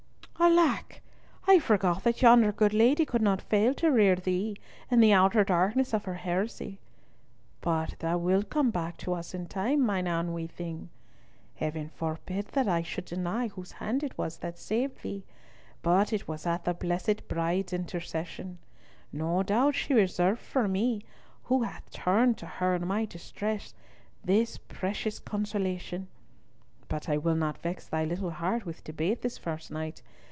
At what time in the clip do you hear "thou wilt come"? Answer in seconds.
7.99-8.71